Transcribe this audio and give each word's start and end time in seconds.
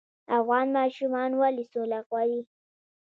افغان 0.39 0.67
ماشومان 0.77 1.31
ولې 1.41 1.63
سوله 1.71 1.99
غواړي؟ 2.07 2.41